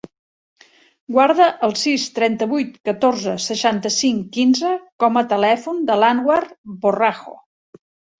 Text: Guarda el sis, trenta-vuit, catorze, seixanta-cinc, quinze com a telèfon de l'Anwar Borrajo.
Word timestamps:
Guarda 1.15 1.49
el 1.65 1.73
sis, 1.81 2.05
trenta-vuit, 2.15 2.71
catorze, 2.89 3.35
seixanta-cinc, 3.47 4.23
quinze 4.39 4.71
com 5.05 5.21
a 5.21 5.23
telèfon 5.35 5.85
de 5.91 5.99
l'Anwar 6.05 6.39
Borrajo. 6.87 7.37